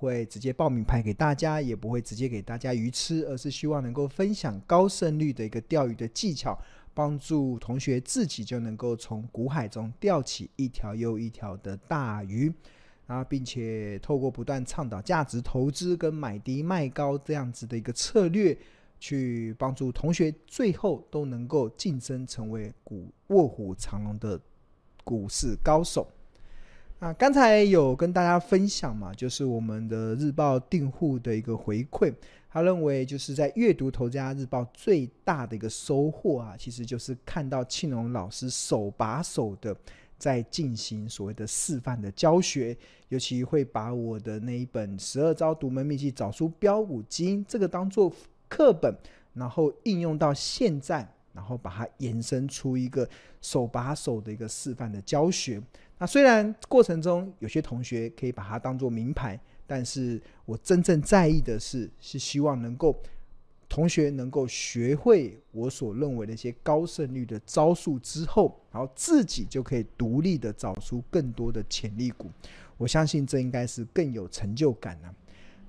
[0.00, 6.58] 会直接报名牌给大家，也不会直接给大家鱼吃，而是希望能够分享高胜率的一个钓鱼的技巧，
[6.94, 12.52] 帮助同学自己就能够从股海中钓起一条又一条的大鱼。
[13.06, 18.56] 啊，并且透过不断倡导价值投资跟买低卖高这样子的一个策略，
[19.00, 24.40] 去帮助同学最后都能够晋升成为股卧虎藏龙的
[25.02, 26.06] 股市高手。
[27.00, 32.14] 啊，刚才有跟大家分享嘛，就是我们的日报订户的一个回馈，
[32.50, 39.74] 他认为就是在阅读《头家日报》最大的一个收获啊，其实就是看到庆隆老师手把手的。
[40.18, 42.76] 在进行所谓的示范的教学，
[43.08, 48.12] 尤其会把我的那一本《十二招独门秘籍找出标股基因》这个当做
[48.46, 48.94] 课本，
[49.32, 53.08] 然后应用到现在，然后把它延伸出一个
[53.40, 55.58] 手把手的一个示范的教学。
[56.00, 63.00] 那虽然过程中有些同学可以把它当做名牌，但是我真正在意的是，是希望能够。
[63.72, 72.28] 同学能够学会我所认为的一些高胜率的招数之后，然后自己就可以独立的找出更多的潜力股。
[72.76, 75.14] 我相信这应该是更有成就感呢、啊。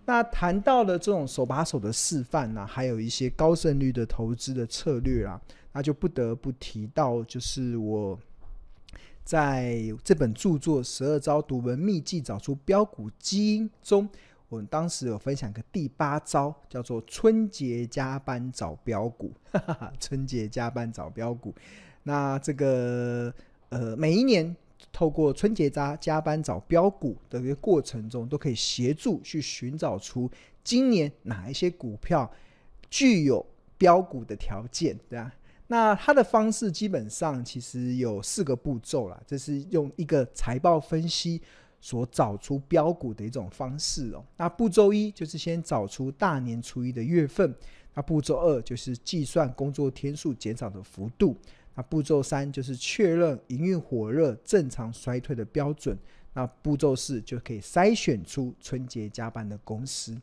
[0.04, 5.40] 那谈到了这种手把手的示范呢、还有一些高胜率的投资的策略啊，
[5.72, 8.20] 那就不得不提到，就是我
[9.24, 14.10] 在这本著作《十二招独门秘技找出标股基因》中。
[14.50, 19.32] 我们当时有分享个第八招，叫做春节加班找标股。
[19.50, 21.56] 哈 哈哈，春节加班找标股，
[22.04, 23.34] 那这个
[23.70, 24.54] 呃，每一年
[24.92, 30.30] 透过春节加加班找标股的一个过程中，都可以协助去寻找出
[30.66, 32.30] 今年哪一些股票
[32.90, 33.46] 具有
[33.78, 35.34] 标股的条件，对啊，
[35.72, 41.42] 那它的方式基本上其实有四个步骤啦，这是用一个财报分析。
[41.84, 44.24] 所找出标股的一种方式哦。
[44.38, 47.52] 那步骤一就是先找出大年初一的月份。
[47.96, 51.36] 那步骤二就是计算工作天数减少的幅度。
[51.74, 55.98] 那步骤三就是确认营运火热、正常衰退的标准。
[56.36, 60.16] 那步骤四就可以筛选出春节加班的公司。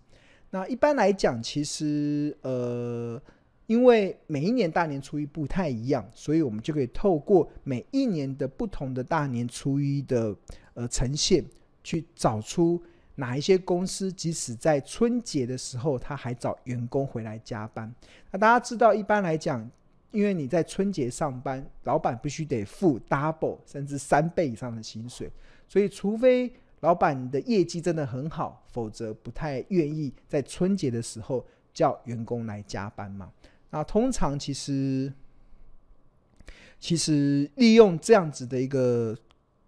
[0.50, 3.20] 那一般来讲，其实呃，
[3.68, 10.36] 因为每一年大年初一不太一样，所以我们就可以透过每一年的不同的大年初一的。
[10.74, 11.44] 呃，呈现
[11.82, 12.80] 去找出
[13.16, 17.92] 哪一些公司，即使在春节的时候，他还找员工回来加班。
[18.30, 19.68] 那大家知道，一般来讲，
[20.12, 25.28] 因为你在春节上班，老板必须得付 double 甚至三倍以上的薪水，
[25.66, 33.32] 所以除非老板的业绩真的很好，否则不太愿意在春节的时候叫员工来加班嘛。
[33.70, 35.12] 那通常其实，
[36.78, 39.16] 其实利用这样子的一个。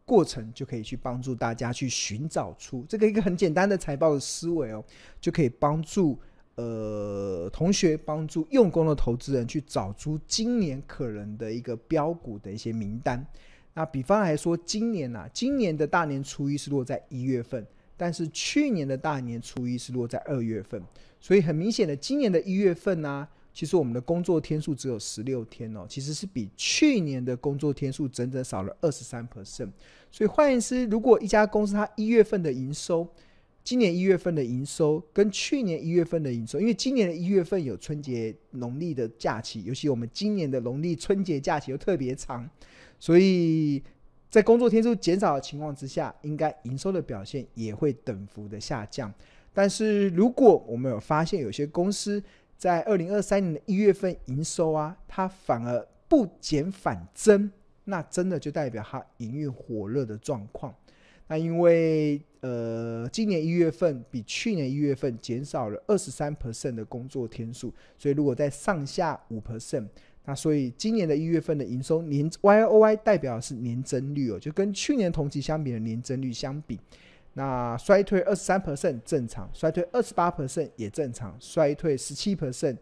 [0.06, 4.84] 过程就可以去帮助大家去寻找出这个一个很简单的财报的思维哦，
[5.20, 6.18] 就可以帮助
[6.56, 13.24] 呃同学帮助用功的投资人去找出今年可能的一个标股的一些名单。
[13.72, 17.64] 那比方来说，今年啊，今年的大年初一是落在一月份，
[17.96, 20.82] 但是去年的大年初一是落在二月份，
[21.20, 29.70] 所以很明显的，今年的一月份呢、其实我们的工作天数只有十六天哦，其实是比去年的工作天数整整少了二十三 percent。
[30.10, 33.06] 所以换言之，如果一家公司它一月份的营收，
[33.62, 42.48] 今年一月份的营收跟去年一月份的营收，因为今年的一月份有春节农历的假期，尤其我们今年的农历春节假期又特别长，
[42.98, 43.82] 所以
[44.30, 49.12] 在工作天数减少的情况之下，应该营收的表现也会等幅的下降。
[49.52, 52.22] 但是如果我们有发现有些公司，
[52.60, 57.50] 在二零二三年的一月份营收啊，它反而不减反增，
[57.84, 60.74] 那真的就代表它营运火热的状况。
[61.26, 69.86] 那因为呃，今年一月份比去年一月份减少了二十三 percent 的工作天数，所以如果在上下五 percent，
[70.26, 76.78] 那所以今年的一月份的营收年 Y O Y 代表的是年增率哦，就跟去年同期相比的年增率相比。
[77.34, 82.76] 那衰退二十三 percent 正常，衰退二十八 percent 也正常，衰退十七 percent、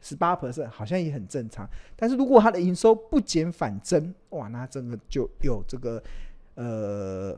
[0.00, 1.68] 十八 percent 好像也很正常。
[1.96, 6.02] 但是如果它的营收不减反增，哇，那真的就有这个
[6.54, 7.36] 呃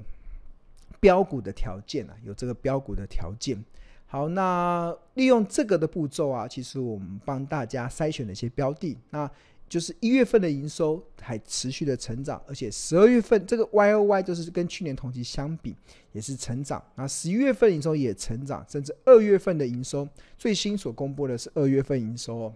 [1.01, 3.63] 标股的条件啊，有这个标股的条件。
[4.07, 8.99] 好，那利用这个的步骤啊，其实我们帮大家筛选了一些标的。
[9.09, 9.31] 那
[9.73, 15.75] 就是一月份的营收还持续的成长，而且十二月份这个 Y O Y 就是跟去年同期相比
[16.13, 22.53] 也是成长，那十一月份营收也成长，甚至二月份的营收最新所公布的是二月份营收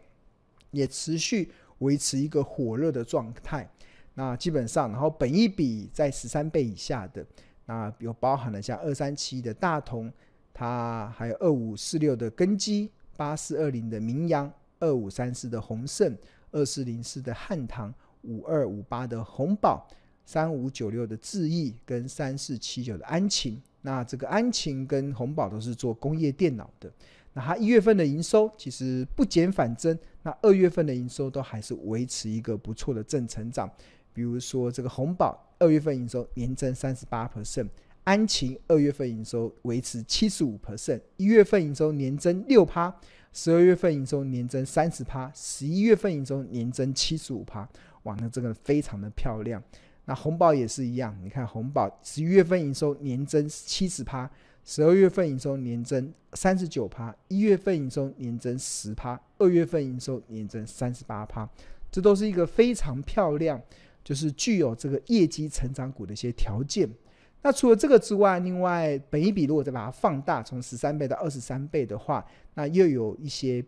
[0.72, 3.66] 也持续维持一个火热的状态。
[4.12, 7.24] 那基本上，然后本益比在十三倍以下的，
[7.64, 10.12] 那有包含了像二三七的大同，
[10.52, 16.14] 它还有二五四六的根基，八四二零的名扬，二五三四的鸿盛，
[16.56, 17.92] 二四零四的汉唐，
[18.22, 19.86] 五二五八的红宝，
[20.24, 23.60] 三五九六的智易，跟三四七九的安勤。
[23.82, 26.90] 那这个安勤跟红宝都是做工业电脑的。
[27.34, 33.70] 那它一月份的营收其实不减反增，那二月份的营收都还是维持一个不错的正成长。
[34.14, 37.68] 比如说这个红宝二月份营收年增三十八 percent。
[38.06, 42.94] 安勤二月份营收维持七十五 percent，一月份营收年增六趴，
[43.32, 47.68] 十二月份营收年增三十趴，十一月份营收年增七十五趴，
[48.04, 49.60] 哇，那这个非常的漂亮。
[50.04, 54.30] 那红宝也是一样，你看红宝十一月份营收年增七十趴，
[54.64, 61.50] 十二月份营收年增三十九趴，一月份营收年增十趴，二月份营收年增三十八趴，
[61.90, 63.60] 这都是一个非常漂亮，
[64.04, 66.88] 就是具有这个业绩成长股的一些条件。
[67.46, 73.64] 那除了这个之外，另外本一比如果再把它放大，从十三倍到二十三倍的话，那又有一些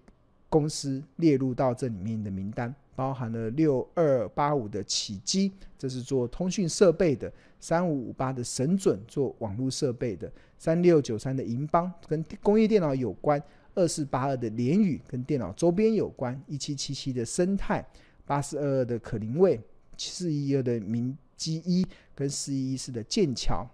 [0.48, 7.30] 公司列入到这里面的名单，包含了六二八五的启碁，这是做通讯设备的；
[7.60, 10.26] 三五五八的神准，做网络设备的；
[10.58, 13.40] 三六九三的银邦，跟工业电脑有关；
[13.76, 17.86] 二四八二的联宇，跟电脑周边有关；一七七七的生态，
[18.26, 19.60] 八四二二的可灵卫，
[19.96, 21.86] 七四一二的明基一。
[22.18, 23.64] 跟四一一四的剑桥，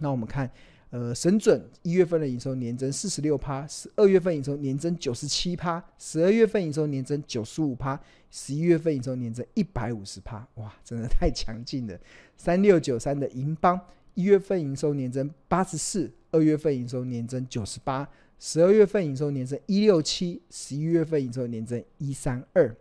[0.00, 0.50] 那我们看，
[0.90, 7.96] 呃，神准一月份的营收年增四十六趴，十二月份营收年增九十七趴，十二月份营收年增九十五趴，
[8.32, 11.96] 十一月份营收年增一百五十趴，哇，真的太强劲了。
[12.36, 13.80] 三六九三的银邦
[14.14, 18.08] 一月份营收年增八十四，二月份营收年增九十八，
[18.40, 22.74] 十二月份营收年增一六七，十一月份营收年增一三二。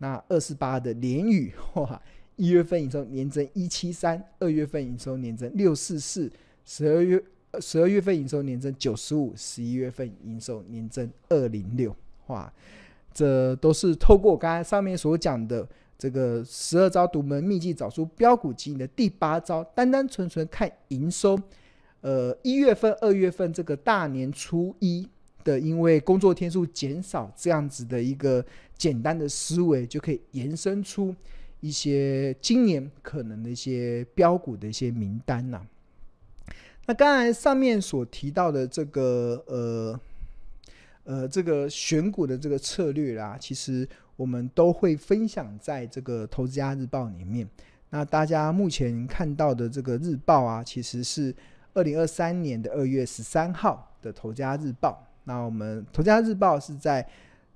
[0.00, 2.00] 那二四八的联宇，哇。
[2.38, 6.30] 一月份营收年增一七三，二月份营收年增六四四，
[6.64, 7.20] 十二月
[7.60, 11.94] 十二月份营收年增九十五，十一月份营收年增二零六，
[12.28, 12.50] 哇，
[13.12, 15.68] 这都是透过我刚才上面所讲的
[15.98, 21.36] 这个十二招独门秘籍找出标股基因的第八招，单单纯纯看营收，
[22.02, 25.08] 呃，一月份、二月份这个大年初一
[25.42, 28.44] 的，因为工作天数减少这样子的一个
[28.76, 31.12] 简单的思维，就可以延伸出。
[31.60, 35.60] 一些今年可能的一些标股的一些名单呐、
[36.86, 40.00] 那刚才上面所提到的这个呃
[41.04, 47.48] 呃这个选股的这个策略啦，其实我们都会分享在这个投资家日报里面。
[47.90, 51.34] 那大家目前看到的这个日报啊，其实是
[51.74, 55.04] 二零二三年的二月十三号的投家日报。
[55.24, 57.04] 那我们投家日报是在。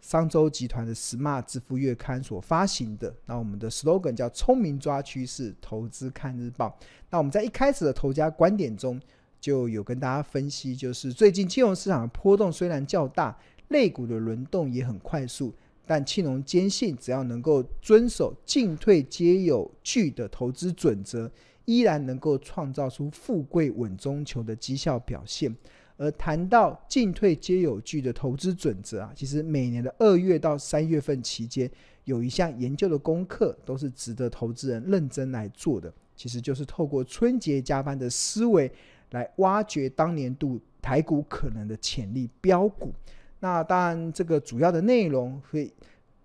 [0.03, 6.77] 商周集团的 Smart 支付月刊所发行的，那我们的 slogan 叫“聪明抓趋势，投资看日报”。
[7.09, 9.01] 那我们在一开始的投家观点中
[9.41, 13.39] 就有跟大家分析，就是最近金融市场的波动虽然较大，
[13.69, 15.55] 类股的轮动也很快速，
[15.87, 21.31] 但庆隆坚信，只要能够遵守进退皆有据的投资准则，
[21.65, 25.57] 依然能够创造出富贵稳中求的绩效表现。
[26.03, 31.71] 而谈到进退皆有据的投资准则啊，其实每年的二月到三月份期间，
[32.07, 35.93] 有一项研究的功课都是值得投资人认真来做的。
[36.17, 38.69] 其实就是透过春节加班的思维
[39.13, 42.93] 来挖掘当年度台股可能的潜力标股。
[43.39, 45.73] 那当然，这个主要的内容会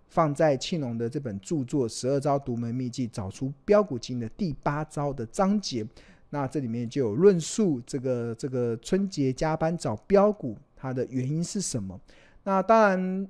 [0.07, 5.85] 放在庆隆的这本著作《十二招独门秘籍找出标股金》的第八招的章节。
[6.29, 11.99] 那这里面就有论述这个这个春节加班找标股，它的原因是什么？
[12.43, 13.27] 那当然，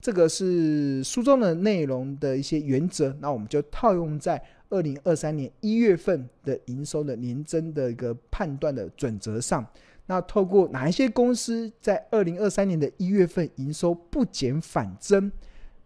[0.00, 3.16] 这个是书中的内容的一些原则。
[3.20, 9.66] 那我们就套用在二零二三年一月份的营收的年增的一个判断的准则上。
[10.06, 15.30] 那透过哪一些公司在二零二三年的一月份营收不减反增，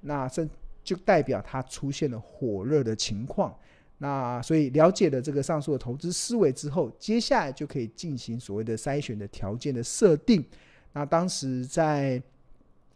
[0.00, 0.48] 那这
[0.84, 3.52] 就代表它出现了火热的情况。
[4.02, 10.44] 那所以了解了这个上述的投资思维之后，接下来就可以进行所谓的筛选的条件的设定。
[10.92, 12.20] 那当时在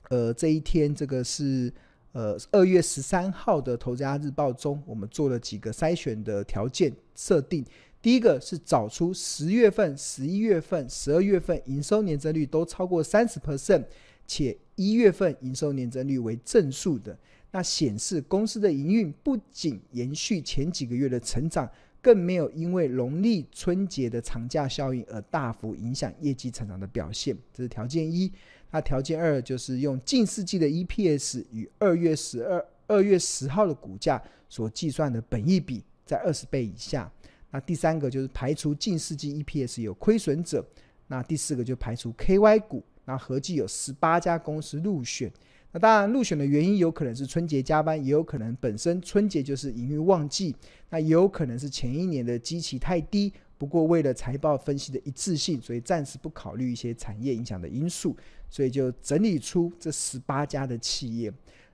[0.08, 1.72] 呃这一天，这个是
[2.10, 7.64] 呃二月十三号的《投资家日报》中，我们做了几个筛选的条件设定。
[8.02, 13.84] 第一个是找出十月份、十一月份、十二月份营收年增率都超过三十 percent，
[14.26, 17.16] 且一月份营收年增率为正数的。
[17.50, 21.70] 那显示公司的营运不仅延续前几个月的成长，
[22.02, 27.36] 更没有因为农历春节的长假效应而大幅影响业绩成长的表现。
[27.54, 28.30] 这是条件一。
[28.70, 37.10] 那条件二就是用近世纪的 EPS 与二月十二、二月十号的股价所计算的本益比在二十倍以下。
[37.50, 40.62] 那第三个就是排除近世纪 EPS 有亏损者。
[41.06, 45.32] 那第四个就排除 KY 股，那合计有十八家公司入选。
[45.78, 50.54] 当然入选的原因有可能是春节加班，也有可能本身春节就是营运旺季，
[50.90, 53.32] 那也有可能是前一年的基期太低。
[53.58, 58.16] 不过为了财报分析的一致性，所以暂时不考虑一些产业影响的因素，
[58.50, 61.32] 所以就整理出这十八家的企业。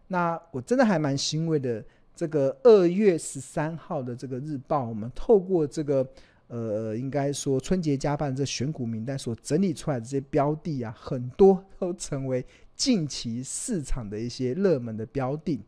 [0.08, 1.84] 那我真的还蛮欣慰的。
[2.14, 6.06] 这个二月十三号的这个日报，我们透过这个
[6.52, 12.44] 呃，应该说春节加班这选股名单所整理出来的这些标的啊，很多都成为
[12.76, 15.58] 近期市场的一些热门的标的。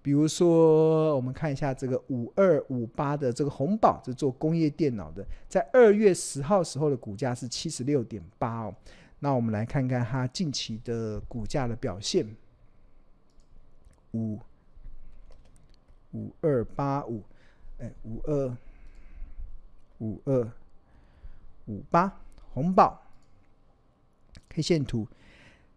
[0.00, 8.74] 比如说，我们看一下这个五二五八的这个红宝，是做工业电脑的，在二月十号时候的股价是七十六点八哦。
[9.18, 12.26] 那我们来看看它近期的股价的表现，
[14.12, 14.38] 五。
[16.12, 17.22] 五二八五，
[17.78, 18.56] 哎，五二
[20.00, 20.52] 五二
[21.66, 22.20] 五八，
[22.52, 23.00] 红宝
[24.50, 25.08] K 线图，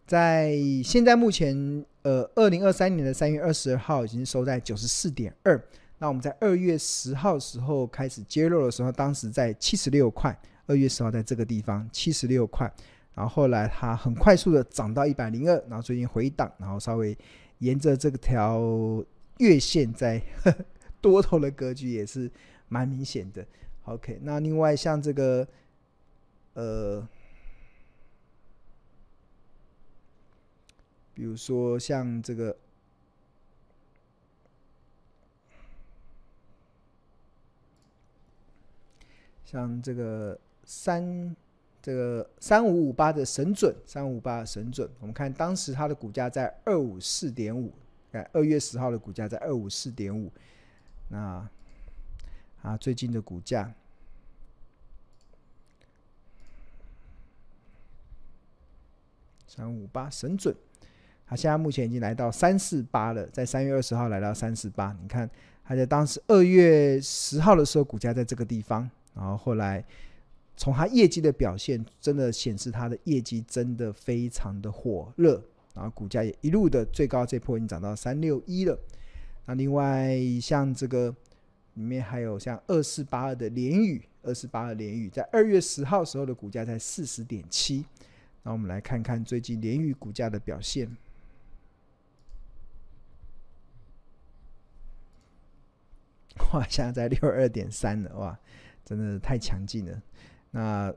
[0.06, 0.54] 在
[0.84, 5.64] 现在目前，呃，二零二三年的三月二十二号已经收在九十四点二。
[6.00, 10.38] 那我们在二月十号时候开始揭露的时候，当时在七十六块。
[10.66, 12.70] 二月十号在这个地方七十六块，
[13.14, 17.18] 然后后来它很快速的涨到一百零二，然后最近回档，然后稍微
[17.60, 18.62] 沿着这条。
[19.40, 20.22] 月线在
[21.02, 22.32] 多头的格局也是
[22.70, 23.44] 蛮明显的。
[23.86, 25.48] OK，那另外像这个，
[26.54, 27.08] 呃，
[31.14, 32.56] 比如说像这个，
[39.44, 41.36] 像这个三
[41.82, 47.72] 这个三五五八的神准，三五五八的神准，我们看当时它的股价在二五四点五。
[48.32, 50.32] 二月十号的股价在二五四点五，
[51.10, 51.50] 那
[52.64, 53.72] 啊最近的股价
[59.46, 60.56] 三五八神准，
[61.28, 65.30] 它现在目前已经来到三四八了，在三月二十号来到三四八，你看
[65.64, 69.86] 它在当时二月十号的时候股价在这个地方，然后后来
[70.58, 75.40] 从它业绩的表现，真的显示它的业绩真的非常的火热。
[75.76, 78.78] 然后股价也一路的最高这波已经涨到三六一了。
[79.46, 81.14] 那另外像这个
[81.76, 87.86] 里面还有像二四八二的联宇，二四八二联宇在二月十号时候的股价在四十点七。
[88.44, 90.90] 那我们来看看最近联宇股价的表现。
[96.54, 98.40] 哇，现在在六二点三了，哇，
[98.84, 100.02] 真的太强劲了。
[100.52, 100.94] 那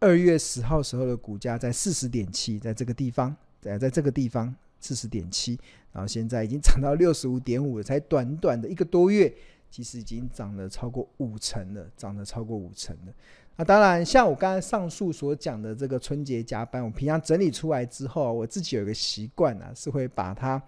[0.00, 3.36] 二月十号时候的股价在四十点七，在这个地方。
[3.62, 5.56] 在在这个地方四十点七，
[5.92, 9.32] 然后现在已经涨到六十五点五了，才短短的一个多月，
[9.72, 13.12] 其实已经涨了超过五成了，涨了超过五成了。
[13.56, 20.62] 那当然，像我刚才上述所讲的这个春节加班，我平常整理出来之后，我自己有一个习惯啊，是会把它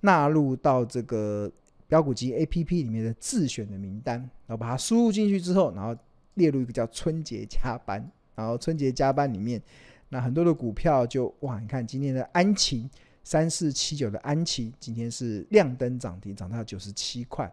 [0.00, 1.50] 纳入到这个
[1.86, 5.96] 标股机 APP 里面的自选的名单，然后把它输入进去之后，然后
[6.34, 9.62] 列入一个叫春节加班，然后春节加班里面。
[10.08, 12.88] 那很多的股票就哇，你看今天的安琪
[13.24, 17.52] 三四七九的安琪，今天是亮灯涨停，涨到九十七块。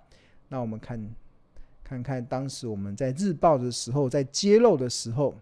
[0.51, 0.99] 那我们看
[1.81, 5.33] 看看当时我们在日报的时候，在揭露的时候，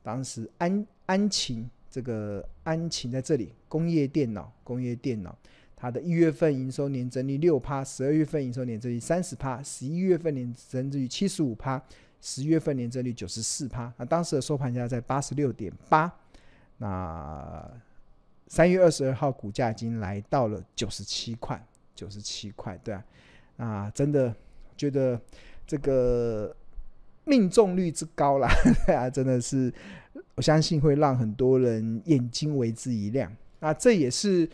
[0.00, 5.36] 当时安安勤这个安勤在这里，工业电脑，工业电脑，
[5.74, 11.82] 它的一月份营收年增率六趴，十二月份营收年增率三十趴，十一月份年增率七十五趴，
[12.20, 13.92] 十月份年增率九十四趴。
[13.96, 16.12] 那当时的收盘价在八十六点八。
[16.78, 17.68] 那
[18.46, 21.60] 三月二十二号股价已经来到了九十七块，
[21.92, 23.04] 九十七块，对啊，
[23.58, 24.34] 啊，真的
[24.76, 25.20] 觉得
[25.66, 26.56] 这个
[27.24, 28.48] 命中率之高啦，
[28.88, 29.70] 啊，真的是
[30.36, 33.30] 我相信会让很多人眼睛为之一亮。
[33.60, 34.48] 那这也是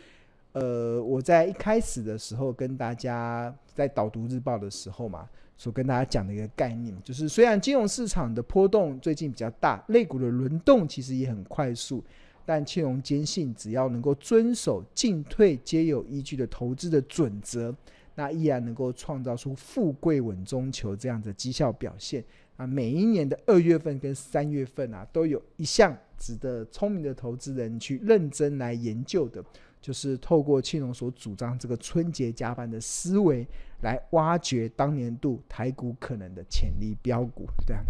[0.53, 12.03] 呃我在一开始的时候跟大家在导读日报的时候嘛，所跟大家讲的一个概念，就是虽然金融市场的波动最近比较大，类股的轮动其实也很快速，
[12.47, 17.75] 但庆荣坚信，只要能够遵守进退皆有依据的投资的准则，
[18.15, 22.25] 那依然能够创造出富贵稳中求这样的绩效表现。
[22.57, 29.45] 啊，每一年的二月份跟三月份啊，都有一项值得聪明的投资人去认真来研究的。
[29.81, 33.47] 就是透过庆隆所主张这个春节加班的思维，
[33.83, 37.83] 来挖掘当年度台股可能的潜力标股，对啊。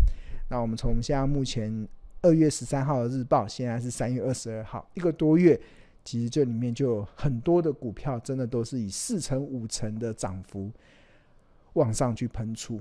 [0.50, 1.86] 那我们从现在目前
[2.20, 5.60] 二月十三号的日报，现在是三月二十二号，一个多月，
[6.04, 10.70] 其实这里面就很多的股票，真的都是以四成五成的涨幅
[11.72, 12.80] 往上去喷出。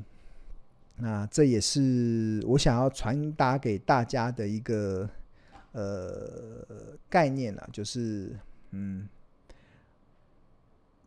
[0.98, 5.10] 那这也是我想要传达给大家的一个
[5.72, 6.68] 呃
[7.10, 8.38] 概念啊，就是
[8.72, 9.08] 嗯，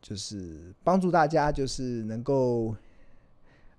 [0.01, 2.75] 就是帮助大家，就是能够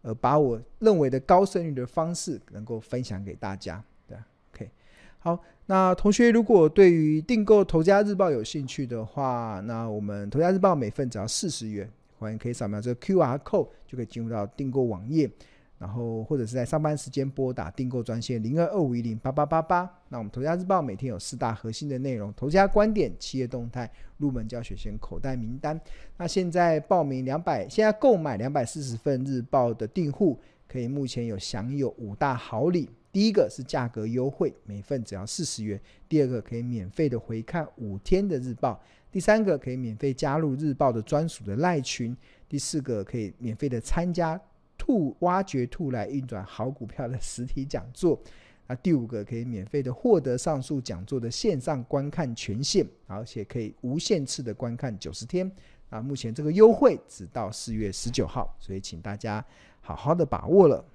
[0.02, 3.84] 呃把我认为的高胜率的方式能够分享给大家。
[4.08, 4.18] 对
[4.54, 4.72] ，OK，
[5.20, 15.30] 好，那同学如果对于订购《头家日报》有兴趣的话，那我们《头家日报》每份只要四十元，欢迎可以扫描这个 QR code 就可以进入到订购网页。
[15.78, 19.88] 然后或者是在上班时间拨打订购专线零二二五一零八八八八。
[20.10, 25.80] 那我们头家日报每天有四大核心的内容：头家观点、企业动态、入门教学先口袋名单。
[26.16, 32.90] 那现在报名两百，现在购买两百四十份日报的订户，可以目前有享有五大好礼。
[33.18, 35.76] 第一个是价格优惠，每份只要四十元；
[36.08, 38.80] 第二个可以免费的回看五天的日报；
[39.12, 42.16] 第三个可以免费加入日报的专属的赖群；
[42.48, 44.40] 第四个可以免费的参加。
[44.78, 48.22] 兔挖掘兔来运转好股票的实体讲座，
[48.68, 55.52] 那第五个可以免费的获得上述讲座的线上观看权限，而且可以无限次的观看九十天。
[55.90, 59.44] 啊，目前这个优惠只到四月十九号，所以请大家
[59.82, 60.86] 好好的把握了。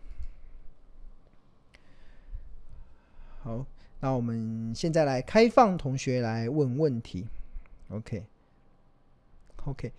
[3.42, 3.66] 好，
[3.98, 7.26] 那我们现在来开放同学来问问题。
[7.88, 9.92] OK，OK。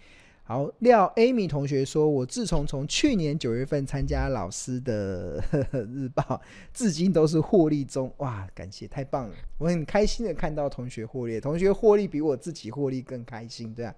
[0.46, 6.42] 好，廖 Amy 同学说：“我自从从去年九月份参加老师的呵 呵日报，
[6.74, 8.14] 至今都是获利中。
[8.18, 9.36] 哇，感谢，太棒了！
[9.58, 13.94] 我很开心的看到同学获利，同学获利比我自己获利更开心，对啊。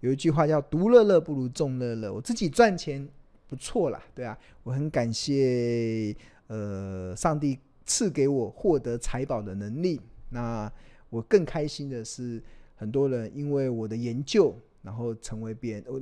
[0.00, 3.06] 有一句话叫‘独乐乐不如众乐乐’，我自己赚钱
[3.48, 4.38] 不错啦，对啊。
[4.62, 6.14] 我很感谢，
[6.46, 7.58] 呃，上帝
[7.90, 10.00] 赐给我获得财宝的能力。
[10.28, 10.72] 那
[11.08, 12.40] 我更开心的是，
[12.76, 16.00] 很多人因为我的研究。”然后成为别人，我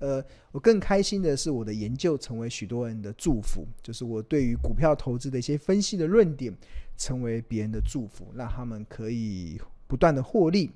[0.00, 6.54] 呃，我更开心的是我的研究成为许多人的祝福，就是我对于股票投资的一些分析的论点，
[6.98, 10.70] 成为别人的祝福，让他们可以不断的获利。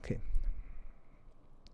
[0.00, 0.18] OK，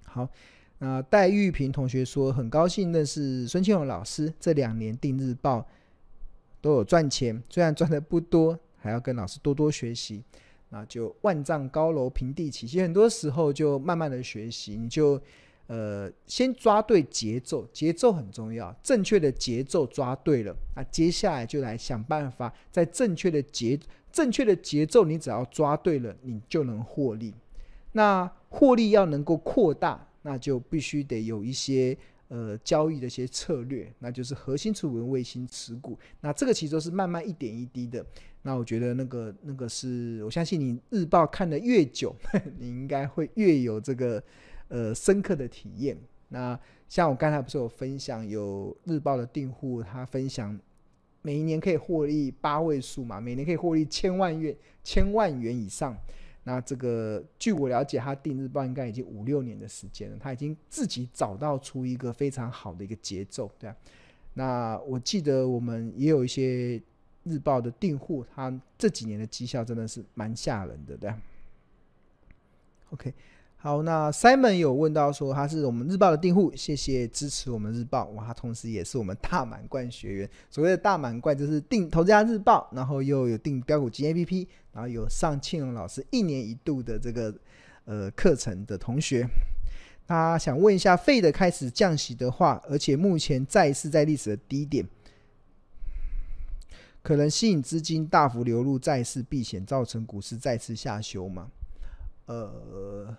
[0.02, 0.28] 好，
[0.76, 5.66] 那戴玉平同学说很高兴认识孙庆勇老师，这两年订日报
[6.64, 10.24] 都有赚钱，虽然赚的不多，还要跟老师多多学习。
[10.70, 15.20] 那就万丈高楼平地起，其实很多时候就慢慢的学习，你就
[15.66, 23.78] 呃先抓对节奏，节奏很重要，正确的节奏抓对了，那接下来就来想办法在正确的节
[24.10, 27.34] 正确的节奏，你只要抓对了，你就能获利。
[27.92, 31.94] 那获利要能够扩大，那就必须得有一些
[32.28, 38.04] 呃交易的一些策略，那就是核心持股卫星持股，那这个其实都是慢慢一点一滴的。
[38.42, 42.14] 那我觉得那个那个是我相信你日报看得越久，
[42.58, 44.22] 你应该会越有这个
[44.68, 45.96] 呃深刻的体验。
[46.28, 46.58] 那
[46.88, 50.58] 像我刚才不是有分享有日报的订户，他分享
[51.22, 55.96] 每一年可以获利八位数嘛，每年可以获利千万元千万元以上。
[56.44, 63.76] 那这个据我了解，他订日报应该已经五六年的时间了，他已经自己找到出一个非常好的一个节奏，对啊。
[64.34, 66.80] 那我记得我们也有一些。
[67.26, 71.10] 日报的订户，他这几年的绩效真的是蛮吓人的，对。
[72.90, 73.14] OK，
[73.64, 80.30] 好，那 Simon 有问到说他是我们日报的订户，谢谢支持我们日报，哇，他同时也是我们大满贯学员。
[80.50, 87.34] 所谓的大满贯就是订头家日报，然后又有订标股金 APP，然后有上庆荣老师一年一度的这个
[87.86, 89.26] 呃课程的同学。
[90.06, 94.86] 他想问一下费的开始降息的话，而且目前债市在历史的低点。
[97.02, 101.50] 可能吸引资金大幅流入债市避险，造成股市再次下修吗？
[102.26, 103.16] 呃，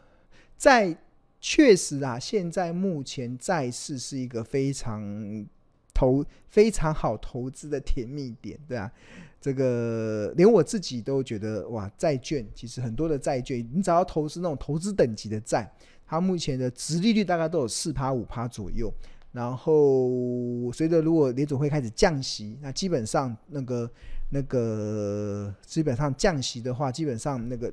[0.57, 0.97] 在
[1.39, 5.45] 确实啊，现在目前债市是一个非常
[5.93, 8.91] 投非常好投资的甜蜜点，对啊，
[9.39, 15.71] 这个连我自己都觉得哇，债券其实很多的债券，你只要投资那种投资等级的债，
[16.05, 18.91] 它目前的殖利率大概都有四趴五趴左右。
[19.31, 23.91] 然后，随着如果联总会开始降息，那基本上那个
[24.31, 27.69] 那个基本上降息的话，基本上那个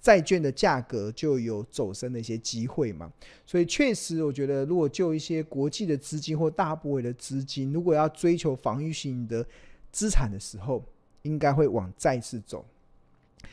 [0.00, 3.12] 债券的价格就有走升的一些机会嘛。
[3.46, 9.46] 所以确实，我觉得如果就一些国际的资金或大部位的资金，如果要追求防御性的
[9.92, 10.84] 资产的时候，
[11.22, 12.64] 应该会往债市走。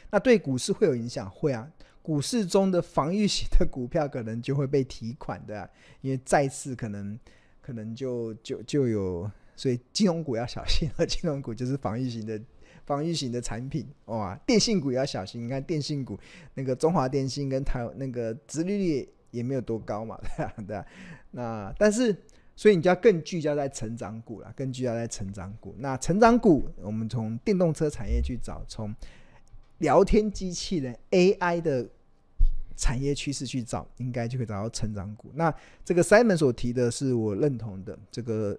[0.10, 1.30] 那对股市会有影响？
[1.30, 5.70] 会啊，股市中的防御型的股票可能就会被提款的，
[6.02, 7.20] 因为债市可能。
[7.66, 11.06] 可能就就就有，所以金融股要小心了。
[11.06, 12.38] 金融股就是防御型的
[12.86, 15.46] 防御型的产品哇，电信股也要小心。
[15.46, 16.20] 你看电信股
[16.56, 20.86] 那个中华电信跟台那个殖利率也没有多高嘛， 对啊，对啊。
[21.32, 22.16] 那但是
[22.56, 25.74] 所以你就要更聚焦在成长股了，更聚焦在成长股。
[25.80, 28.94] 那成长股，我们从电动车产业去找，从
[29.80, 31.90] 聊天机器人 AI 的
[32.76, 35.32] 产业趋势去找，应该就可以找到成长股。
[35.34, 38.58] 那这个 Simon 所提的是我认同的，这个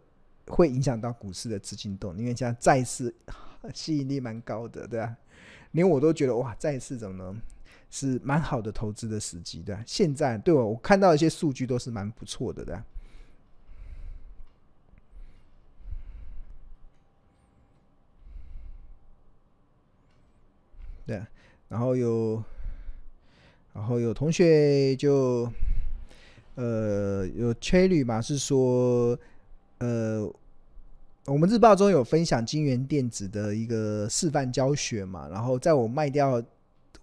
[0.49, 3.15] 会影响到股市的资金动，因为像债市
[3.73, 5.17] 吸引力蛮高的，对、啊？
[5.73, 7.41] 连我都觉得哇，债市怎么能
[7.91, 9.85] 是蛮好的投资的时机，对吧、啊？
[9.87, 12.87] 现在对我我看到一些数据都是蛮不错的，对吧、啊？
[21.07, 21.23] 对，
[21.69, 22.43] 然后有，
[23.75, 25.47] 然后有同学就，
[26.55, 29.19] 呃，有吹旅嘛，是说，
[29.79, 30.33] 呃，
[31.27, 36.43] 我们日报中有分享金元电子的一个示范教学嘛，然后在我卖掉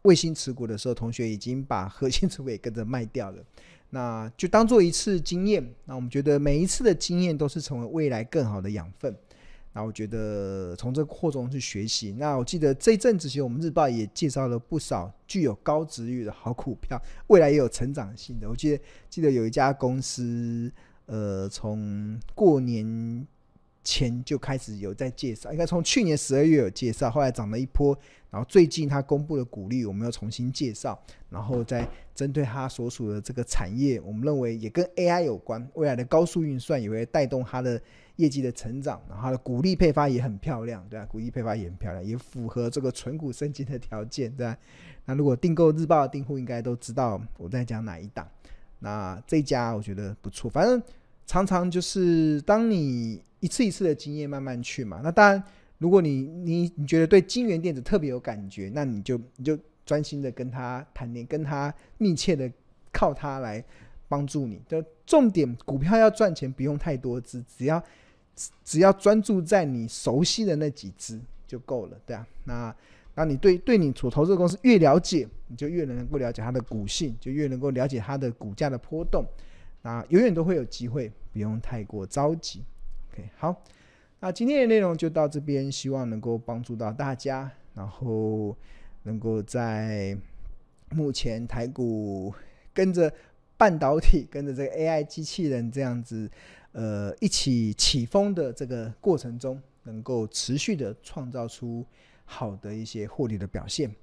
[0.04, 3.44] 卫星持股的时候，同学已经把核心持股也跟着卖掉了，
[3.90, 9.16] 那就当做一次经验，那我们觉得每一次的经验都是成为未来更好的养分。
[9.74, 12.12] 那我觉得从这个过程中去学习。
[12.12, 18.48] 那我记得这一阵子，其实我们日报也介绍了不少具有高值率的好股票，未来也有成长性的。
[18.48, 20.72] 我记得记得有一家公司，
[21.08, 23.26] 呃，从过年
[23.84, 27.98] 前就开始有在介绍，应该从去年十二月有介绍，后来涨了一波，
[28.30, 30.98] 然后最近他公布的股利，我们又重新介绍，
[31.30, 37.82] 然后再针对他所属的这个产业，我们认为也跟 AI 有关，未来的高速运算也会带动它的。
[38.18, 41.06] 业绩的成长，然后它的股利配发也很漂亮，对吧？
[41.08, 44.56] 股利配发也很漂亮，也符合这个存股升级的条件，对吧？
[45.06, 48.28] 那如果订购日报的订户应该都知道我在讲哪一档。
[48.78, 50.80] 那这家我觉得不错，反正
[51.26, 55.02] 常常就是当你一次一次的经验慢慢去嘛。
[55.04, 55.44] 那当然，
[55.78, 62.50] 如果你你你觉得对金元电子特别有感觉，那你就你就专心的跟他谈点，跟他密切的
[62.94, 63.62] 靠他来
[64.08, 64.62] 帮助你。
[64.70, 67.84] 的重点，股票要赚钱不用太多支，只要。
[68.64, 72.26] 只要专注在你熟悉的那几只就够了，对啊。
[72.46, 72.74] 那
[73.14, 79.24] 那你对对你所投资的公司越了解，你就越能够了解它的股性，就越能够了解它的股价的波动。
[79.82, 82.64] 那永远都会有机会，不用太过着急。
[83.12, 83.64] OK，好，
[84.20, 88.56] 那今天的内容就到这边，希望能够帮助到大家，然后
[89.04, 90.18] 能够在
[90.92, 92.34] 目前台股
[92.74, 93.14] 跟着
[93.58, 96.30] 半导体、跟着这个 AI 机器人这样子。
[96.74, 101.86] 呃，一起起风的这个过程中，能够持续的创造出
[102.24, 103.94] 好的一些获利的表现。